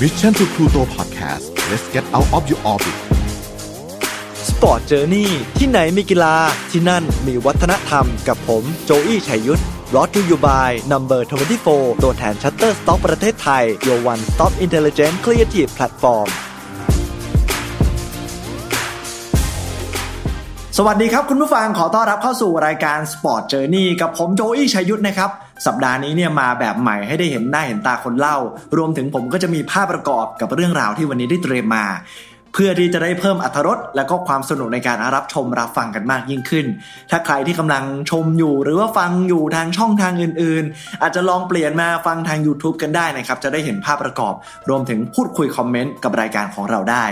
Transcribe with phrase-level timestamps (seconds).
[0.00, 2.96] Mission to Pluto Podcast let's get out of your orbit
[4.48, 6.36] Sport Journey ที่ไหนมีกีฬา
[6.70, 9.62] ที่นั่นมีวัฒนธรรมกับผมโจอี้ชัยยุทธ
[9.94, 11.28] รอ t ูยูบายนัมเบอร์
[11.66, 16.28] 24ตัวแทน Shutterstock ประเทศไทย Your One Stop Intelligent Creative Platform
[20.76, 25.30] สวัสดีครับคุณผู้ฟังขอต้อนรับเข้าสู่รายการ Sport Journey กับผมโจอี้ชัยยุทธนะครับ
[25.66, 28.36] สัปดาห์นี้เนี่ยมาแบบใหม่ให้ได้เห็นหน้าเห็นตาคนเล่า
[28.76, 31.86] รวมถึงผมก็จะมีภาพประกอบกับเรื่องราวที่วันนี้ได้เตรียมมา
[32.54, 36.66] เพื่อที่จะได้เพิ่มอรรถรสและก็ความสนุกในการรับชมรับฟังกันมากยิ่งขึ้น
[37.10, 44.34] ถ้าใครที่กำลังชมอยู่ หรือว่าฟังอยู่ทางช่องทางอื่นๆ อาจจะลองเปลี่ยนมาฟังทาง YouTube กันได้นะครับ จะได้เห็นภาพประกอบ
[44.68, 47.04] รวมถึงพูดคุยคอมเมนต์กับรายการของเราได้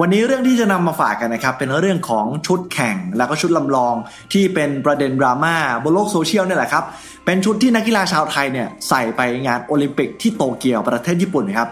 [0.00, 3.94] วันนี้เรื่องที่จะนำมาฝากกันนะครับเป็นเรื่องของชุดแข่งแล้วก็ชุดลำลอง
[4.32, 6.84] ที่เป็นประเด็นดราม่าบนโลกโซเชียลนี่แหละครับ
[7.30, 11.68] เป็นชุดที่นักกีฬาชาวไทยเนี่ยใส่ไปงานโอลิมปิกที่โตเกียวประเทศญี่ปุ่นครับ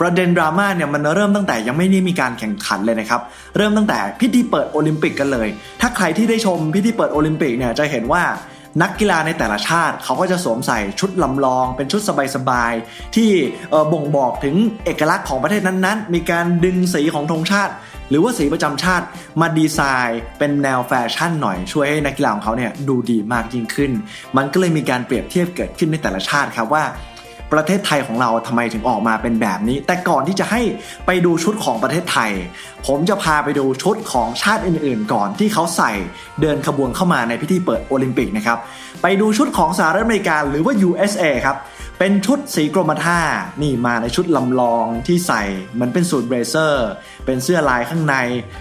[0.00, 3.20] ประเด็นดราม่าเนี่ยมันเริ่มตั้งแต่ยังไม่ได้มีการแข่งขันเลยนะครับ
[3.56, 5.48] เริ่มตั้งแต่พิธีเปิดโอลิมปิกกันเลย
[5.80, 8.22] ถ้าใครที่ได้ชมพิธีเปิดโอลิมปิกเนี่ยจะเห็นว่า
[8.82, 12.00] นักกีฬาในแต่ละชาติเขาก็จะสวมใส่ชุดลำลอง เป็นชุด
[12.36, 13.30] สบายๆที่
[13.92, 17.74] บ่งบอกถึงเอกลักษณ์ของประเทศนั้นๆ มีการดึงสีของธงชาติ
[18.10, 19.06] หรือว่าสีประจำชาติ
[19.40, 23.92] มาดีไซน์เป็นแนวแฟชั่นหน่อยช่วยให้นักกีฬาของเขาเนี่ยดูดีมากยิ่งขึ้น
[24.36, 26.84] มันก็เลยมีการเปรียบเทียบเกิดขึ้นในแต่ละชาติครับว่า
[27.54, 30.60] ประเทศไทยของเราทำไมถึงออกมาเป็นแบบนี้ แต่ก่อนที่จะให้
[31.06, 32.30] ไปดูชุดของประเทศไทย
[32.86, 35.92] ผมจะพาไปดูชุดของชาติอื่นๆ ก่อนที่เขาใส่
[36.40, 38.58] เดินขบวนเข้ามาในพิธีเปิดโอลิมปิกนะครับ
[39.02, 41.56] ไปดูชุดของสหรัฐอเมริกาหรือว่า USA ครับ
[41.98, 43.20] เป็นชุดสีกรมท่า
[43.62, 46.88] นี่มาในชุดลำลองที่ใส่เหมือนเป็นสูท blazer
[47.26, 48.16] เป็นเสื้อลายข้างใน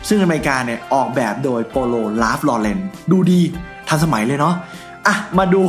[0.08, 2.80] ซึ่งอเมริกาเนี่ยออกแบบโดย Polo Ralph Lauren
[3.12, 3.42] ดูดี
[3.88, 4.56] ทันสมัยเลยเนาะ
[5.08, 5.64] อะมาดู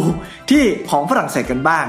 [0.50, 1.86] ที่ของฝรั่งเศสกันบ้าง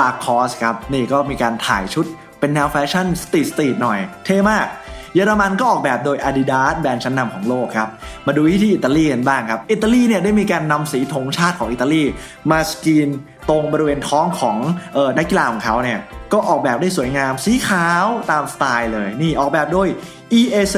[0.00, 2.06] Lacoste ครับ นี่ก็มีการถ่ายชุด
[2.40, 4.66] เป็นแนวแฟชั่น street street หน่อย เท่มาก
[5.14, 7.88] เยอรมันก็ออกแบบโดย Adidas แบรนด์ชั้นนำของโลกครับ
[8.26, 12.02] มาดูที่อิตาลีกันบ้างครับ อิตาลีเนี่ยได้มีการนำสีธงชาติของอิตาลี
[12.50, 13.08] มาสกรีน
[13.48, 14.56] ตรงบริเวณท้องของ
[14.96, 15.98] ออนักกีฬาของเขาเนี่ย
[16.32, 19.88] ก็ออกแบบได้สวยงามสีขาวตามสไตล์เลย นี่ออกแบบโดย
[20.38, 20.76] EA7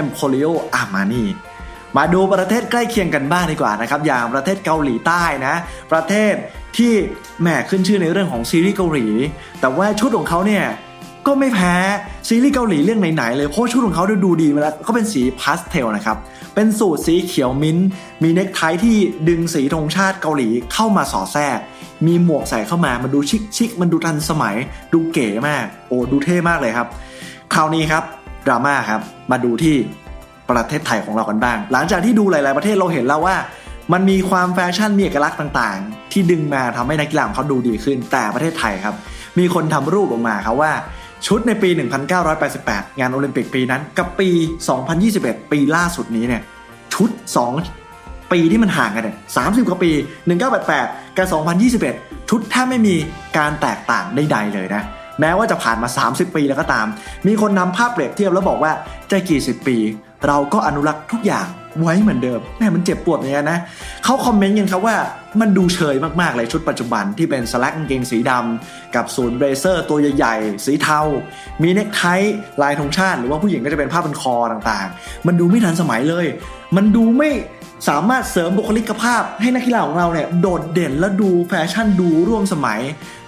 [0.00, 1.26] Emporio Armani
[1.96, 5.54] มาดูประเทศใกล้เคียงกันบ้างดีกว่านะครับ อย่างประเทศเกาหลีใต้นะ
[5.92, 6.34] ประเทศ
[6.76, 6.92] ที่
[7.40, 9.08] แหมขึ้นชื่อในเรื่องของซีรีส์เกาหลี
[9.60, 10.64] แต่ว่าชุดของเขาเนี่ย
[11.26, 11.74] ก็ไม่แพ้
[12.28, 16.16] ซีรีส์เกาหลีเรื่องไหนๆเลยเพราะชุดของเขาดูดีมาแล้วก็เป็นสีพาสเทลนะครับ
[16.54, 17.78] เป็นสูตรสีเขียวมิ้น
[18.22, 18.96] มีเน็กไทที่
[19.28, 21.58] ดึงสีธงชาติเกาหลีเข้ามาสอดแทรก
[22.06, 24.56] มีหมวกใส่เข้ามามันดูชิคชิคมันดูทันสมัย
[24.92, 26.88] ดูเก๋มาก โอ้ดูเท่มากเลยครับ
[27.54, 28.02] คราวนี้ครับ
[28.46, 29.76] ดราม่าครับมาดูที่
[30.50, 33.36] ประเทศไทยของเรากันบ้าง หลังจากที่ดูหลาย ๆ ประเทศเราเห็นแล้วว่า
[33.92, 38.94] มันมีความแฟชั่นมีเอกลักษณ์ต่างๆ ที่ดึงมาทำให้นักกีฬาของเขาดูดีขึ้น แต่ประเทศไทยครับ
[39.38, 40.72] มีคนทำรูปออกมาครับว่า
[41.26, 41.70] ชุดในปี
[42.34, 44.28] 1988 งานโอลิมปิกปีนั้น กับปี
[44.90, 46.42] 2021 ปีล่าสุดนี้เนี่ย
[46.94, 47.10] ชุด
[47.70, 49.90] 2 ปีที่มันห่างกันเนี่ย30 กว่าปี
[50.54, 51.26] 1988 กับ
[51.78, 52.96] 2021 ชุดแทบไม่มี
[53.38, 54.82] การแตกต่างใดๆเลยนะ
[55.20, 56.86] แม้ว่าจะผ่านมา 30 ปีแล้วก็ตาม
[57.26, 58.72] มีคนนำภาพเปรียบเทียบแล้วบอกว่า
[59.10, 59.78] จะกี่สิบปี
[60.26, 61.46] เราก็อนุรักษ์ทุกอย่าง
[61.82, 63.58] ไว้เหมือนเดิมแม่มันเจ็บปวดเหมือนกันนะ
[64.04, 64.96] เขาคอมเมนต์กันครับว่า
[65.40, 68.32] มันดูเฉยมากๆเลยชุดปัจจุบันที่เป็นสแลกกางเกงสีด
[68.64, 71.00] กับสูท blazer ตัวใหญ่ๆ สีเทา
[71.62, 72.02] มีเน็กไท
[72.62, 76.26] ลายธงชาติ หรือว่าผู้หญิงก็จะเป็นผ้าพันคอต่างๆ มันดูไม่ทันสมัยเลย
[76.76, 77.30] มันดูไม่
[77.88, 82.80] สามารถเสริมบุคลิกภาพให้นักกีฬาของเราเนี่ยโดดเด่นและดูแฟชั่นดูร่วมสมัย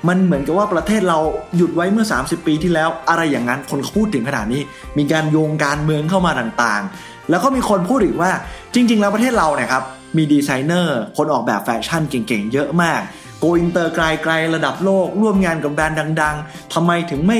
[0.08, 1.18] มันเหมือนกับว่าประเทศเรา
[1.56, 4.62] หยุดไว้เมื่อ 30 ปีที่แล้ว อะไรอย่างนั้นคนเขาพูดถึงขนาดนี้
[4.98, 8.30] มีการโยงการเมืองเข้ามาต่างๆ แล้วก็มีคนพูดอีกว่า
[8.74, 9.82] จริง ๆ แล้วประเทศเราเนี่ยครับ
[10.16, 13.00] มีดีไซเนอร์คนออกแบบแฟชั่นเก่งๆ เยอะมาก
[13.38, 17.38] โกอินเตอร์ไกลๆระดับโลกร่วมงานกับแบรนด์ดัง ๆทำไมถึงไม่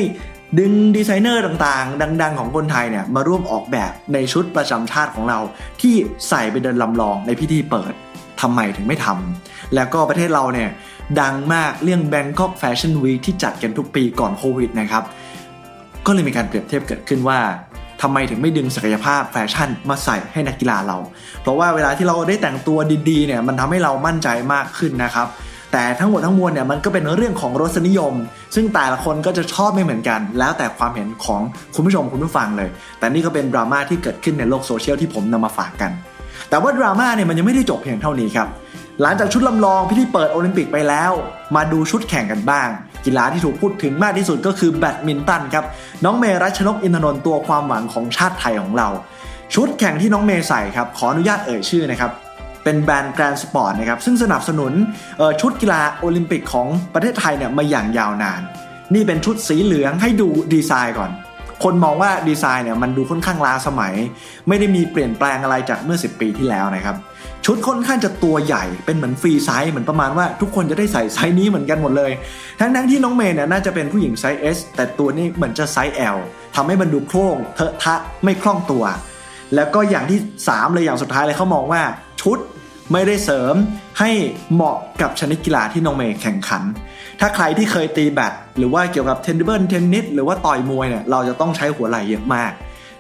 [0.59, 5.39] ดึงดีไซเนอร์ต่างๆ ดัง ๆ ของคนไทยเนี่ยมาร่วมออกแบบในชุดประจำชาติของเรา
[5.81, 5.95] ที่
[6.29, 7.93] ใส่ไปเดินลำลองในพิธีเปิด
[8.41, 10.71] ทำไมถึงไม่ทำแล้วก็ประเทศเราเนี่ย
[11.21, 15.05] ดังมากเรื่อง Bangkok Fashion Week ที่จัดกันทุกปีก่อนโควิดนะครับ
[16.07, 17.41] ก็เลยมีการเปรียบเทียบเกิดขึ้นว่า
[18.03, 20.99] ทำไมถึงไม่ดึงศักยภาพแฟชั่นมาใส่ให้นักกีฬาเรา
[21.43, 22.79] เพราะว่าเวลาที่เราได้แต่งตัว
[23.11, 25.27] ดีๆเนี่ยมันทำให้เรามั่นใจมากขึ้นนะครับ
[25.73, 28.15] แต่ทั้งหมดทั้งมวลเนี่ยมันก็เป็นเรื่องของรสนิยม
[28.55, 31.41] ซึ่งแต่ละคนก็จะชอบไม่เหมือนกัน แล้วแต่ความเห็นของ
[31.75, 32.69] คุณผู้ชมคุณผู้ฟังเลย
[32.99, 35.91] แต่นี่ก็เป็นดราม่าที่เกิดขึ้นในโลกโซเชียลที่ผมนำมาฝากกัน
[36.49, 38.49] แต่ว่าดราม่าเนี่ยมันยังไม่ได้จบเพียงเท่านี้ครับ
[39.03, 41.13] หลังจากชุดลำลองพิธีเปิดโอลิมปิกไปแล้ว
[41.57, 42.69] มาดูชุดแข่งกันบ้าง
[43.05, 45.65] กีฬาที่ถูกพูดถึงมากที่สุดก็คือแบดมินตันครับ
[46.05, 48.89] น้องเมย์รัชนกอินทนนท์ตัวความหวังของชาติไทยของเรา
[49.55, 52.11] ชุดแข่งที่น้องเมย์ใส่ครับ ขออนุญาตเอ่ยชื่อนะครับ
[52.65, 54.73] เป็นแบรนด์ Grand Sport นะครับซึ่งสนับสนุน
[55.41, 58.41] ชุดกีฬาโอลิมปิกของประเทศไทยเนี่ยมาอย่างยาวนาน
[58.95, 61.11] นี่เป็นชุดสีเหลืองให้ดูดีไซน์ก่อน
[61.65, 63.95] คนมองว่าดีไซน์เนี่ยมันดูค่อนข้างล้าสมัย
[64.49, 66.97] ไม่ได้มีเปลี่ยนแปลงอะไรจากเมื่อ 10 ปีที่แล้วนะครับ
[67.45, 72.13] ชุดค่อนข้างจะตัวใหญ่เป็นเหมือนฟรีไซส์เหมือนประมาณว่าทุกคนจะได้ใส่ไซส์นี้เหมือนกันหมดเลย
[72.61, 76.17] ทั้งทั้งที่น้องเมย์เนี่ยน่าจะเป็นผู้หญิงไซส์ S แต่ตัวนี้เหมือนจะไซส์ L
[76.57, 78.85] ทำให้มันดูโคร่งเทอะทะไม่คล่องตัว
[79.55, 80.19] แล้วก็อย่างที่
[80.49, 81.83] 3 เลยอย่างสุดท้ายเลยเขามองว่า
[82.21, 82.39] ชุด
[82.93, 83.55] ไม่ได้เสริม
[83.99, 84.11] ให้
[84.53, 86.63] เหมาะกับชนิดกีฬาที่น้องเมย์แข่งขัน
[87.21, 92.53] ถ้าใครที่เคยตีแบดหรือว่าเกี่ยวกับเทนนิส table tennis หรือว่าต่อยมวยเนี่ยเราจะต้องใช้หัวไหล่เยอะมาก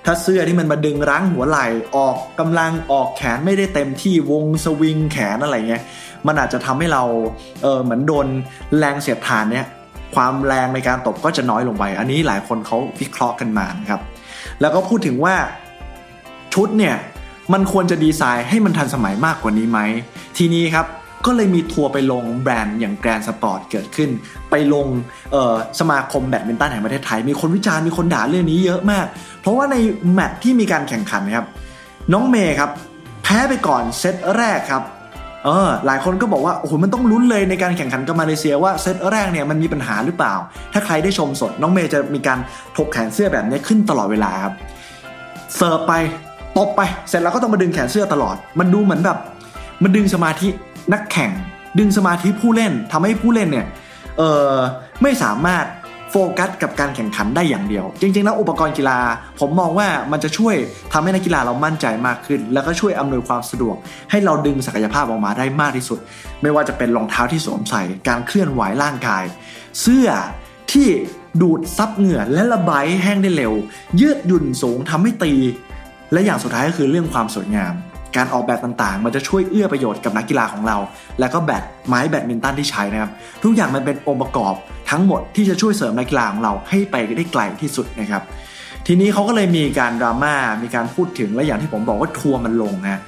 [0.04, 5.82] ถ้าเสื้อที่มันมาดึงรั้งหัวไหล่ออกกำลังออกแขนไม่ได้เต็มที่วงสวิงแขนอะไรเงี้ย
[6.26, 7.02] มันอาจจะทำให้เรา
[7.62, 8.26] เออเหมือนโดน
[8.78, 9.66] แรงเสียดทานเนี่ย
[10.14, 14.00] ความแรงในการตบก็จะน้อยลงไป อันนี้หลายคนเขาวิเคราะห์กันมานะครับ
[14.60, 15.34] แล้วก็พูดถึงว่า
[16.54, 16.96] ชุดเนี่ย
[17.52, 19.78] มันควรจะดีไซน์ให้มันทันสมัยมากกว่านี้ไหม
[20.36, 20.86] ทีนี้ครับ
[21.26, 24.10] ก็เลยมีทัวร์ไปลงแบรนด์อย่าง Grand Sport เกิดขึ้น
[24.50, 24.86] ไปลง
[25.80, 29.06] สมาคมแบดมินตันแห่งประเทศไทย มีคนวิจารณ์มีคนด่าเรื่องนี้เยอะมาก
[29.40, 29.76] เพราะว่าใน
[30.12, 31.46] แมตช์ที่มีการแข่งขันนะครับ
[32.12, 32.70] น้องเมย์ครับ
[33.22, 34.82] แพ้ไปก่อนเซตแรกครับ
[35.44, 40.34] เออหลายคนก็บอกว่าโอ้โหมันต้องลุ้นเลยในการแข่งขันกับมาเลเซียว่าเซตแรกเนี่ยมันมีปัญหาหรือเปล่า
[40.72, 42.38] ถ้าใครได้ชมสดน้องเมย์จะมีการ
[42.76, 44.54] ถกแขนเสื้อแบบนี้ขึ้นตลอดเวลาครับ
[45.56, 45.92] เสิร์ฟไป
[46.58, 49.18] ตบไปเสร็จแล้วก็ต้องมาดึงแขนเสื้อตลอด มันดูเหมือนแบบ
[49.82, 50.48] มันดึงสมาธิ
[50.92, 51.30] นักแข่ง
[51.78, 53.66] ดึงสมาธิผู้เล่นทำให้ผู้เล่นเนี่ย
[54.18, 54.54] เออ
[55.02, 55.66] ไม่สามารถ
[56.10, 58.98] โฟกัสกับการแข่งขันได้อย่างเดียว จริงๆแล้วอุปกรณ์กีฬา
[59.40, 60.54] ผมมองว่ามันจะช่วย
[60.92, 63.76] ทำให้นักกีฬาเรามั่นใจมากขึ้น แล้วก็ช่วยอำนวยความสะดวก
[64.10, 65.98] ให้เราดึงศักยภาพออกมาได้มากที่สุด
[66.42, 69.24] ไม่ว่าจะเป็นรองเท้าที่สวมใส่ การเคลื่อนไหวร่างกาย
[69.80, 70.08] เสื้อ
[70.72, 70.88] ที่
[71.40, 73.52] ดูดซับเหงื่อและระบายแห้งได้เร็ว
[74.00, 75.32] ยืดหยุ่นสูงทำให้ตี
[76.12, 77.74] และอย่างสุดท้ายก็คือเรื่องความสวยงาม
[78.16, 80.76] การออกแบบต่างๆ มันจะช่วยเอื้อประโยชน์กับนักกีฬาของเรา
[81.20, 83.10] แล้วก็แบดไม้แบดมินตันที่ใช้นะครับ
[83.42, 84.54] ทุกอย่างมันเป็นองค์ประกอบ
[84.90, 88.22] ทั้งหมดที่จะช่วยเสริมนักกีฬาของเราให้ไปได้ไกลที่สุดนะครับ
[88.86, 93.00] ทีนี้เขาก็เลยมีการดราม่า มีการพูดถึงและอย่างที่ผมบอกว่าทัวร์มันลงนะ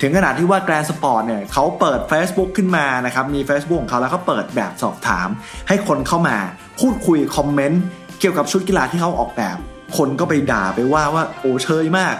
[0.00, 5.28] ถึงขนาดที่ว่า Grand Sport เนี่ยเขาเปิด Facebook ขึ้นมานะครับมี Facebook ของเขาแล้วก็เปิดแบบสอบถาม
[5.68, 6.36] ให้คนเข้ามา
[6.80, 7.82] พูดคุยคอมเมนต์
[8.20, 9.56] เกี่ยวกับชุดกีฬาที่เขาออกแบบ
[9.96, 12.14] คนก็ไปด่าไปว่าว่าโอ้เชยมาก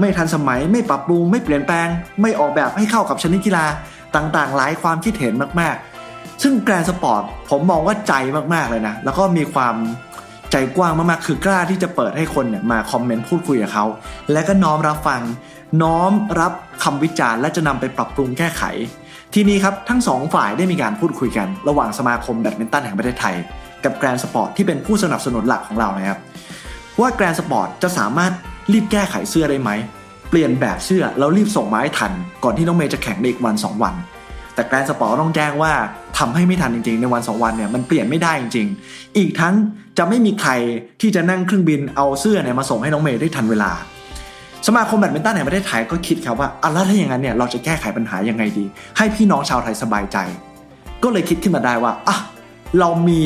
[0.00, 1.88] ไม่ทันสมัยไม่ปรับปรุงไม่เปลี่ยนแปลง
[2.22, 3.66] ไม่ออกแบบให้เข้ากับชนิดกีฬา
[4.16, 8.12] ต่างๆ หลายความคิดเห็นมากๆ ซึ่ง Grand Sport ผมมองว่าใจ
[8.54, 9.74] มากๆเลยนะ แล้วก็มีความ
[10.52, 13.86] ใจกว้างมากๆ คือกล้าที่จะเปิดให้คนเนี่ยมาคอมเมนต์พูดคุยกับเขา
[14.32, 15.22] และก็น้อมรับฟัง
[15.82, 16.52] น้อมรับ
[16.84, 18.62] คำวิจารณ์และจะนำไปปรับปรุงแก้ไข
[19.34, 23.36] ทีนี้ครับทั้งสองฝ่ายได้มีการพูดคุยกัน ระหว่างสมาคมแบดมินตันแห่งประเทศไทย
[23.84, 26.18] กับ Grand Sport ที่เป็นผู้สนับสนุนหลักของเรานะครับ
[27.00, 28.32] ว่า Grand Sport จะสามารถ
[28.72, 29.70] รีบแก้ไขเสื้อได้ไหม
[30.30, 32.12] เปลี่ยนแบบเสื้อแล้วรีบส่งมาให้ทัน
[32.44, 33.94] ก่อนที่น้องเมย์จะแข่งในอีกวัน 2 วัน
[34.54, 35.72] แต่ Grand Sport ต้องแจ้งว่า
[36.18, 39.54] ทำให้ไม่ทันจริงๆ ในวัน 2 วันเนี่ยมันเปลี่ยนไม่ได้จริง ๆ อีกทั้ง
[39.98, 40.52] จะไม่มีใคร
[41.00, 43.70] ที่จะนั่งเครื่องบินเอาเสื้อเนี่ยมาส่งให้น้องเมย์ได้ทันเวลา
[44.66, 48.64] สมาคมแบดมินตันแห่งประเทศไทยก็คิดครับว่าอะแล้วถ้าอย่างนั้นเนี่ยเราจะแก้ไขปัญหายังไงดี
[48.96, 50.18] ให้พี่น้องชาวไทยสบายใจ
[51.02, 52.16] ก็เลยคิดขึ้นมาได้ว่าอะ
[52.78, 53.22] เรามี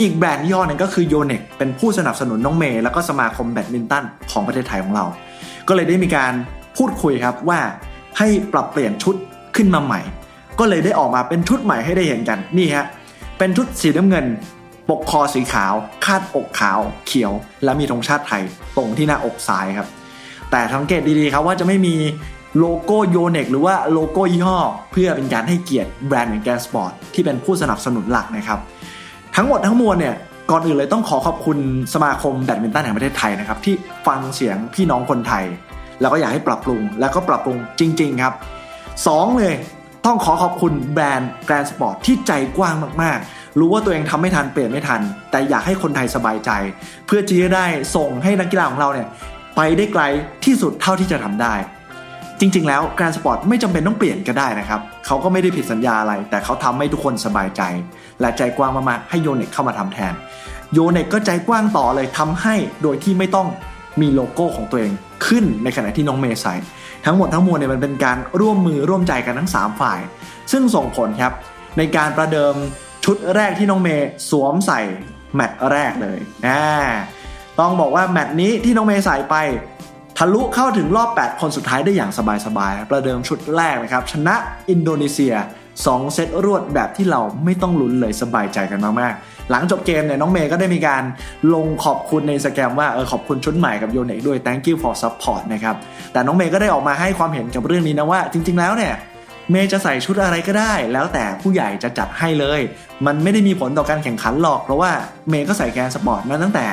[0.00, 5.04] อีกแบรนด์ย่อยหนึ่งก็คือ Yonex เป็นผู้สนับสนุนน้องเมย์แล้วก็สมาคมแบดมินตันของประเทศไทยของเรา
[5.68, 6.32] ก็เลยได้มีการ
[6.76, 7.60] พูดคุยครับว่า
[8.18, 9.14] ให้ปรับเปลี่ยนชุด
[9.56, 10.00] ขึ้นมาใหม่
[10.58, 12.86] ก็เลยได้ออกมาเป็นชุดใหม่ให้ได้เห็นกันนี่ฮะ
[13.38, 14.26] เป็นชุดสีน้ำเงิน
[14.88, 15.74] ปกคอสีขาว
[16.04, 17.32] คาดอกขาว เขียว
[17.64, 18.42] และมีธงชาติไทย
[18.76, 19.88] ตรงที่หน้าอกซ้ายครับ
[20.50, 21.94] แต่สังเกตดีๆครับว่าจะไม่มี
[22.58, 24.58] โลโก้ Yonex หรือว่าโลโก้ยี่ห้อ
[24.92, 28.60] เพื่อเป็นการให้เกียรติแบรนด์อย่าง Grand Sport ที่เป็นผู้สนับสนุนหลักนะครับ
[29.36, 30.14] ทั้งหมดทั้งมวลเนี่ย
[30.50, 31.58] ก่อนอื่นเลยต้องขอขอบคุณ
[31.94, 33.74] สมาคมแบดมินตันแห่งประเทศไทยนะครับที่
[34.06, 35.44] ฟังเสียงพี่น้องคนไทย
[36.00, 38.34] แล้วก็อยากให้ปรับปรุง แล้วก็ปรับปรุงจริง ๆ ครับ
[39.06, 39.54] สองเลย
[40.06, 45.00] ต้องขอขอบคุณแบรนด์ Grand Sport ที่ใจกว้างมากๆ รู้ว่าตัวเองทำไม่ทันเปลี่ยนไม่ทัน
[45.30, 46.50] แต่อยากให้คนไทยสบายใจ
[47.06, 47.66] เพื่อที่จะได้
[47.96, 49.06] ส่งให้นักกีฬาของเราเนี่ย
[49.56, 50.02] ไปได้ไกล
[50.44, 51.54] ที่สุดเท่าที่จะทำได้
[52.40, 57.62] จริง ๆ แล้ว Grand Sport ไม่จำเป็นต้องเปลี่ยนก็ได้นะครับเขาก็ไม่ได้ผิดสัญญาอะไร แต่เขาทำให้ทุกคนสบายใจ
[58.20, 60.12] และใจกว้างมากๆให้โยเน็กเข้ามาทำแทน
[60.72, 63.48] โยเน็กก็ใจกว้างต่อเลยทำให้โดยที่ไม่ต้อง
[64.00, 64.92] มีโลโก้ของตัวเอง
[65.26, 66.54] ขึ้นในขณะที่น้องเมย์ใส่
[67.04, 70.00] ทั้งหมดทั้งมวลเนี่ยมันเป็นการร่วมมือร่วมใจกันทั้ง 3 ฝ่าย
[70.52, 71.32] ซึ่งส่งผลครับ
[71.78, 72.54] ในการประเดิม
[73.04, 74.80] ชุดแรกที่น้องเมย์สวมใส่
[75.34, 76.60] แมตช์แรกเลยนะ
[77.60, 79.36] ต้องบอกว่าแมตช์นี้ที่น้องเมย์ใส่ไป
[80.18, 82.10] ทะลุเข้าถึงรอบ 8 คนสุดท้ายได้อย่าง
[82.46, 84.34] สบายๆ ประเดิมชุดแรกนะครับ ชนะ
[84.70, 85.34] อินโดนีเซีย
[85.74, 91.02] 2 เซตรวดแบบที่เราไม่ต้องลุ้นเลยสบายใจกันมากๆ หลังจบเกมเนี่ยน้องเมย์ก็ได้มีการ
[91.54, 95.76] ลงขอบคุณในสแกมว่าเออขอบคุณชุดใหม่กับ Yonex ด้วย thank you for support นะครับ
[96.12, 98.94] แต่น้องเมย์ก็ได้ออกมาให้ความเห็นกับเรื่องนี้นะว่า จริง ๆ แล้วเนี่ย
[99.50, 102.60] เมย์จะใส่ชุดอะไรก็ได้ แล้วแต่ผู้ใหญ่จะจัดให้เลย
[103.06, 104.90] มันไม่ได้มีผลต่อการแข่งขันหรอก เพราะว่า
[105.30, 106.66] เมย์ก็ใส่ Grand Sport มาตั้งแต่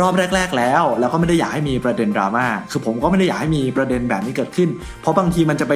[0.00, 4.68] รอบแรก ๆ แล้ว แล้วก็ไม่ได้อยากให้มีประเด็นดราม่าคือผมก็ไม่ได้อยากให้มีประเด็นแบบนี้เกิดขึ้น
[5.00, 5.74] เพราะบางทีมันจะไป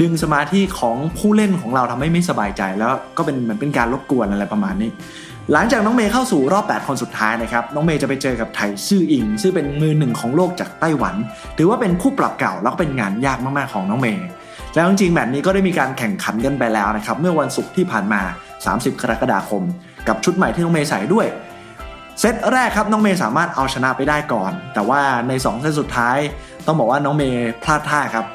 [0.00, 4.90] ดึงสมาธิของผู้เล่นของเราทำให้ไม่สบายใจ แล้วก็เป็นเหมือนเป็นการรบกวนอะไรประมาณนี้
[5.52, 11.14] หลังจากน้องเมย์เข้าสู่รอบ 8 คนสุดท้ายนะครับน้องเมย์จะไปเจอกับไทซื่ออิง ซึ่งเป็นมือหนึ่งของโลกจากไต้หวัน
[11.58, 14.24] ถือว่าเป็นคู่ปรับเก่าแล้วก็เป็นงานยากมากๆของน้องเมย์
[14.74, 18.20] แล้วจริงๆแบบนี้ก็ได้มีการแข่งขันกันไปแล้วนะครับเมื่อวันศุกร์ที่ผ่านมา
[18.60, 19.62] 30 กรกฎาคม
[20.08, 21.26] กับชุดใหม่ที่น้องเมย์ใส่ด้วย
[22.20, 26.16] เซตแรกครับน้องเมย์สามารถเอาชนะไปได้ก่อน แต่ว่าใน 2 เซตสุดท้าย
[26.66, 28.26] ต้องบอกว่าน้องเมย์พลาดท่าครับ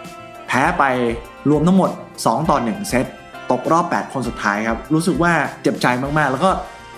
[0.47, 0.83] แพ้ไป
[1.50, 3.05] รวมทั้งหมด 2 ต่อ 1 เซต
[3.51, 6.50] ตกรอบ 8 คนสุดท้ายครับ รู้สึกว่าเจ็บใจมากๆ แล้วก็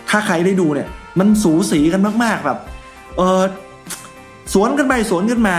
[0.09, 0.87] ถ้าใครได้ดูเนี่ย
[1.19, 2.59] มันสูสีกันมากๆแบบ
[3.17, 3.41] เออ
[4.53, 5.57] สวนกันไปสวนกันมา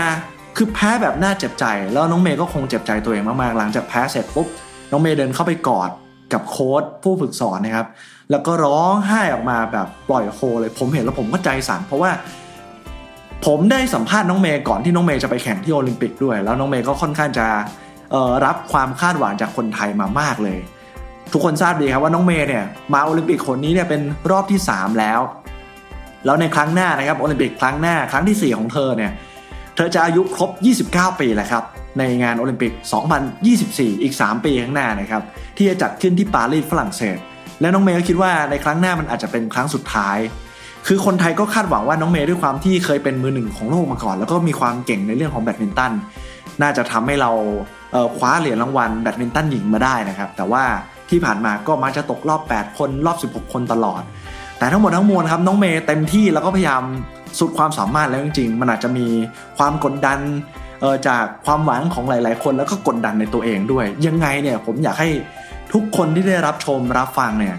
[0.57, 4.47] คือแพ้แบบน่าเจ็บใจ แล้วน้องเมย์ก็คงเจ็บใจตัวเองมากๆ หลังจากแพ้เสร็จปุ๊บ
[4.91, 5.89] น้องเมย์เดินเข้าไปกอด
[6.33, 7.87] กับโค้ชผู้ฝึกสอนนะครับ
[8.31, 12.11] แล้วก็ร้องไห้ออกมาแบบปล่อยโฮเลย ผมเห็นแล้วผมก็ใจสั่นเพราะว่า
[13.45, 17.47] ผมได้สัมภาษณ์น้องเมย์ก่อนที่น้องเมย์จะไปแข่งที่โอลิมปิกด้วย แล้วน้องเมย์ก็ค่อนข้างจะ
[18.45, 20.59] รับความคาดหวังจากคนไทยมามากเลย
[21.33, 22.63] ทุกคนทราบดีครับว่าน้องเมย์เนี่ย
[22.93, 24.01] มาโอลิมปิกคนนี้เนี่ยเป็น
[24.31, 25.19] รอบที่ 3 แล้ว
[26.25, 29.11] แล้วในครั้งหน้านะครับโอลิมปิกครั้งหน้าครั้งที่ 4 ของเธอเนี่ย
[29.75, 30.51] เธอจะอายุครบ
[31.11, 31.63] 29 ปีแล้วครับ
[31.99, 32.73] ในงานโอลิมปิก
[33.37, 35.21] 2024 อีก 3 ปีข้างหน้านะครับ
[35.57, 37.17] ที่จะจัดขึ้นที่ปารีสฝรั่งเศส
[37.61, 40.17] และน้องเมย์ก็คิดว่าในครั้งหน้ามันอาจจะเป็นครั้งสุดท้าย
[40.87, 45.93] คือคนไทยก็คาดหวังว่าน้องเมย์ด้วยความที่เคยเป็นมือหนึ่งของโลกมาก่อน แล้วก็มีความเก่งในเรื่องของแบดมินตัน
[46.61, 47.31] น่าจะทำให้เรา
[47.91, 50.63] เคว้าเหรียญรางวัลแบดมินตันหญิงมาได้นะครับ แต่ว่า
[51.09, 54.01] ที่ผ่านมาก็มักจะตกรอบ 8 คนรอบ 16 คนตลอด
[54.57, 56.83] แต่ทั้งหมดทั้งมวลครับน้องเมย์เต็มที่แล้วก็พยายาม
[57.39, 59.07] สุดความสามารถแล้วจริงๆ มันอาจจะมี
[59.57, 60.19] ความกดดัน
[61.07, 65.09] จากความหวังของหลาย ๆ คนแล้วก็กดดันในตัวเองด้วย ยังไงเนี่ยผมอยากให้
[65.73, 67.55] ทุกคนที่ได้รับชมรับฟังเนี่ย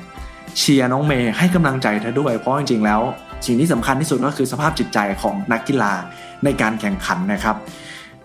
[0.59, 3.01] เชียร์น้องเมย์ให้กำลังใจเธอด้วย เพราะจริงๆแล้ว
[3.47, 5.93] สิ่งที่สำคัญที่สุดก็คือสภาพจิตใจของนักกีฬา
[6.45, 7.57] ในการแข่งขันนะครับ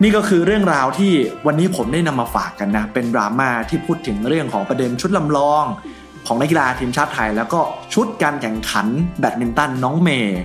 [0.03, 1.11] นี่ก็คือเรื่องราวที่
[1.47, 5.65] วันนี้ผมได้นำมาฝากกันนะเป็นดราม่าที่พูดถึงเรื่องของประเด็นชุดลำลอง
[6.27, 7.59] ของนักกีฬาทีมชาติไทย แล้วก็
[7.93, 8.87] ชุดการแข่งขัน
[9.19, 10.39] แบดมินตันน้องเมย์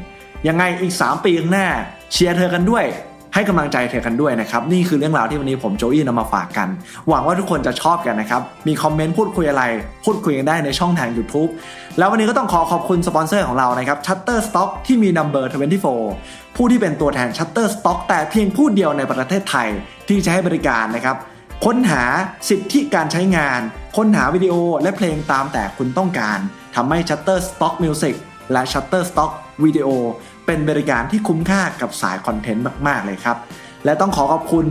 [0.49, 1.69] ยังไงอีก 3 ปีข้างหน้า
[2.12, 2.85] เชียร์เธอกันด้วย
[3.38, 6.69] ให้กำลังใจเธอกันด้วยนะครับ นี่คือเรื่องราวที่วันนี้ผมโจอี้นำมาฝากกัน
[7.09, 9.62] หวังว่าทุกคนจะชอบกันนะครับ มีคอมเมนต์พูดคุยอะไร
[10.05, 11.50] พูดคุยกันได้ในช่องทาง YouTube
[11.99, 15.45] แล้ววันนี้ก็ต้องขอขอบคุณสปอนเซอร์ของเรานะครับ Shutterstock ที่มี Number
[16.00, 19.69] 24 ผู้ที่เป็นตัวแทน Shutterstock แต่เพียงผู้เดียวในประเทศไทย
[20.09, 21.16] ที่จะให้บริการนะครับ
[21.64, 22.02] ค้นหา
[22.49, 23.61] สิทธิการใช้งาน
[23.97, 26.38] ค้นหาวิดีโอและเพลงตามแต่คุณต้องการ
[26.76, 28.14] ทำให้ Shutterstock Music
[28.52, 29.31] และ Shutterstock
[29.64, 29.88] Video
[30.47, 33.37] เป็นบริการที่คุ้มค่ากับสายคอนเทนต์มาก ๆ เลยครับ
[33.85, 34.67] และต้องขอขอบคุณ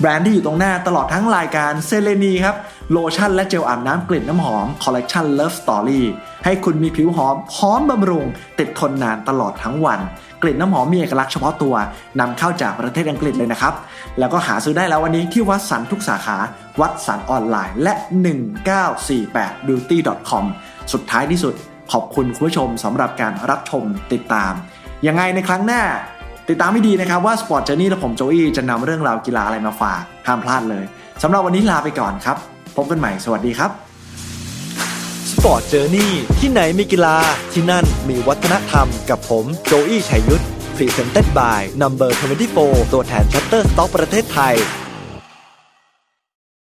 [0.00, 2.56] แบรนด์ที่อยู่ตรงหน้าตลอดทั้งรายการเซเลนีครับ
[2.90, 6.02] โลชั่นและเจลอาบน้ำกลิ่นน้ำหอมคอลเลกชัน Love Story
[6.44, 8.24] ให้คุณมีผิวหอมพร้อมบำรุง
[8.58, 10.00] ติดทนนานตลอดทั้งวัน
[10.42, 11.74] กลิ่นน้ำหอมมีเอกลักษณ์เฉพาะตัว
[12.20, 13.74] นำเข้าจากประเทศอังกฤษเลยนะครับ
[14.18, 16.36] แล้วก็หาซื้อได้แล้ววันนี้ที่ Watsons ทุกสาขา
[16.80, 17.94] Watsons ออนไลน์และ
[18.80, 19.98] 1948 beauty
[20.30, 20.44] com
[20.92, 21.54] สุดท้ายที่สุด
[21.92, 24.52] ขอบคุณคุณผู้ชมสำหรับการรับชมติดตาม
[25.08, 25.82] ยังไงในครั้งหน้า
[26.48, 30.84] ติดตามให้ดีนะครับว่า Sport Journey และผมโจอี้จะนำเรื่องราวกีฬาอะไรมาฝากห้ามพลาดเลย
[31.22, 32.36] สำหรับวันนี้ลาไปก่อนครับ
[32.76, 33.70] พบกันใหม่สวัสดีครับ
[35.30, 37.16] Sport Journey ที่ไหนมีกีฬา
[37.52, 40.44] ที่นั่นมีวัฒนธรรมกับผมโจอี้ชัยยุทธ
[40.76, 42.10] Presented by Number
[42.52, 44.54] 24 ตัวแทน Shutterstock ประเทศไทย